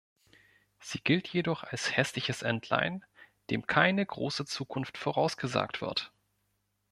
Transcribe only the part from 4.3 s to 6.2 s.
Zukunft vorausgesagt wird.